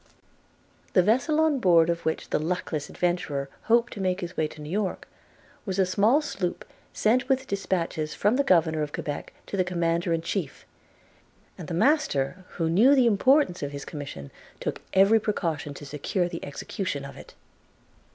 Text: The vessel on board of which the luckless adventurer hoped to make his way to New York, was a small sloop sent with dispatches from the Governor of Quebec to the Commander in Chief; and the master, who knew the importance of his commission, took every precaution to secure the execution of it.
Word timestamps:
The 0.93 1.03
vessel 1.03 1.39
on 1.39 1.59
board 1.59 1.87
of 1.87 2.05
which 2.05 2.31
the 2.31 2.39
luckless 2.39 2.89
adventurer 2.89 3.49
hoped 3.65 3.93
to 3.93 4.01
make 4.01 4.21
his 4.21 4.35
way 4.35 4.47
to 4.47 4.59
New 4.59 4.71
York, 4.71 5.07
was 5.63 5.77
a 5.77 5.85
small 5.85 6.23
sloop 6.23 6.65
sent 6.91 7.29
with 7.29 7.45
dispatches 7.45 8.15
from 8.15 8.35
the 8.35 8.43
Governor 8.43 8.81
of 8.81 8.93
Quebec 8.93 9.31
to 9.45 9.55
the 9.55 9.63
Commander 9.63 10.11
in 10.11 10.23
Chief; 10.23 10.65
and 11.55 11.67
the 11.67 11.75
master, 11.75 12.45
who 12.57 12.67
knew 12.67 12.95
the 12.95 13.05
importance 13.05 13.61
of 13.61 13.73
his 13.73 13.85
commission, 13.85 14.31
took 14.59 14.81
every 14.93 15.19
precaution 15.19 15.75
to 15.75 15.85
secure 15.85 16.27
the 16.27 16.43
execution 16.43 17.05
of 17.05 17.15
it. 17.15 17.35